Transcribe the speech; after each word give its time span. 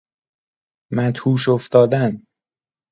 مدهوش 0.91 1.49
افتادن 1.49 2.25